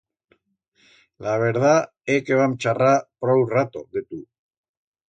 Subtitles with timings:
[1.27, 4.27] La verdat é que vam charrar prou rato de tu.